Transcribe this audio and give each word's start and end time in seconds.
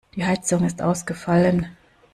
Die 0.15 0.25
Heizung 0.25 0.63
ist 0.65 0.81
ausgefallen. 0.81 1.77